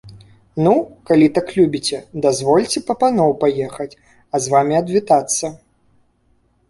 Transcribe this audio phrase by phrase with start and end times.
[0.67, 0.71] Ну,
[1.09, 3.89] калі так любіце, дазвольце па паноў паехаць,
[4.35, 5.45] а з вамі адвітацца.